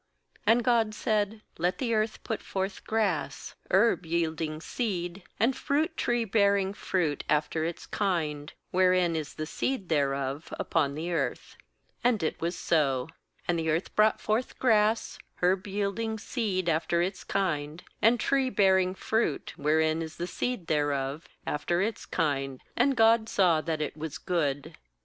[0.47, 6.25] nAnd God said: 'Let the earth put forth grass, herb yielding seed, and fruit tree
[6.25, 11.55] bearing fruit after its kind, wherein is the seed thereof, upon the earth.'
[12.03, 13.09] And it was so.
[13.47, 19.53] KAnd the earth brought forth grass, herb yielding seed after iljs^kind, and tree bearing fruit,
[19.55, 24.75] wherein is the seed thereof, after its kind; and God saw that it was good.